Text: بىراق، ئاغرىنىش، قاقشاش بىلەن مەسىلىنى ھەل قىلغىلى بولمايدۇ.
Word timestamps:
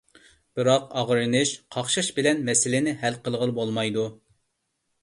بىراق، 0.59 0.87
ئاغرىنىش، 1.01 1.51
قاقشاش 1.77 2.09
بىلەن 2.17 2.43
مەسىلىنى 2.49 2.95
ھەل 3.05 3.21
قىلغىلى 3.29 3.57
بولمايدۇ. 3.63 4.13